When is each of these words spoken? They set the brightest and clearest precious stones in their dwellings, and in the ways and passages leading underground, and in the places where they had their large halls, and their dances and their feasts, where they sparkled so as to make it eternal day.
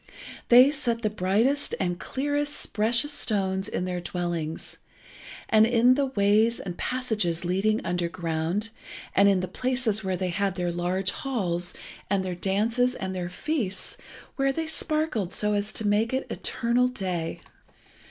They 0.49 0.71
set 0.71 1.03
the 1.03 1.11
brightest 1.11 1.75
and 1.79 1.99
clearest 1.99 2.73
precious 2.73 3.13
stones 3.13 3.69
in 3.69 3.83
their 3.83 4.01
dwellings, 4.01 4.77
and 5.47 5.67
in 5.67 5.93
the 5.93 6.07
ways 6.07 6.59
and 6.59 6.75
passages 6.75 7.45
leading 7.45 7.85
underground, 7.85 8.71
and 9.15 9.29
in 9.29 9.41
the 9.41 9.47
places 9.47 10.03
where 10.03 10.17
they 10.17 10.29
had 10.29 10.55
their 10.55 10.71
large 10.71 11.11
halls, 11.11 11.75
and 12.09 12.25
their 12.25 12.33
dances 12.33 12.95
and 12.95 13.13
their 13.13 13.29
feasts, 13.29 13.95
where 14.37 14.51
they 14.51 14.65
sparkled 14.65 15.33
so 15.33 15.53
as 15.53 15.71
to 15.73 15.85
make 15.85 16.13
it 16.13 16.25
eternal 16.31 16.87
day. 16.87 17.39